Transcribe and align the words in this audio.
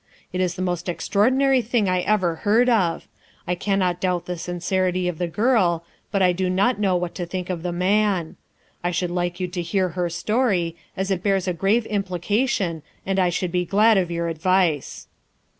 It 0.33 0.41
is 0.41 0.55
the 0.55 0.63
most 0.63 0.89
extraordinary 0.89 1.61
thing 1.61 1.87
I 1.87 1.99
ever 1.99 2.37
heard 2.37 2.69
of. 2.69 3.07
I 3.45 3.53
cannot 3.53 4.01
doubt 4.01 4.25
the 4.25 4.35
sincerity 4.35 5.07
of 5.07 5.19
the 5.19 5.27
girl, 5.27 5.85
but 6.09 6.23
I 6.23 6.31
do 6.33 6.49
not 6.49 6.79
know 6.79 6.95
what 6.95 7.13
to 7.13 7.25
think 7.27 7.51
of 7.51 7.61
the 7.61 7.71
man. 7.71 8.35
I 8.83 8.89
should 8.89 9.11
like 9.11 9.39
you 9.39 9.47
to 9.49 9.61
hear 9.61 9.89
her 9.89 10.09
story, 10.09 10.75
as 10.97 11.11
it 11.11 11.21
bears 11.21 11.47
a 11.47 11.53
grave 11.53 11.85
implication 11.85 12.81
and 13.05 13.19
I 13.19 13.29
should 13.29 13.51
be 13.51 13.63
glad 13.63 13.99
of 13.99 14.09
your 14.09 14.27
advice." 14.27 15.05